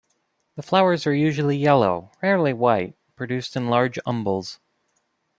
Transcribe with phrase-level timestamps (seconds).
[0.55, 4.57] The flowers are usually yellow, rarely white, produced in large umbels.